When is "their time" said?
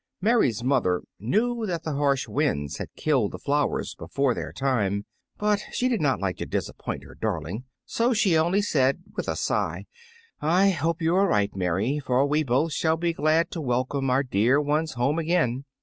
4.33-5.05